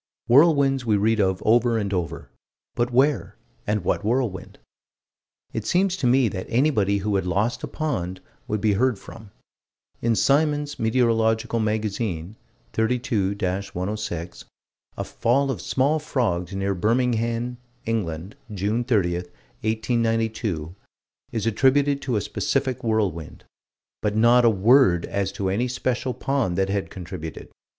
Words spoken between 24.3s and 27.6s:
a word as to any special pond that had contributed.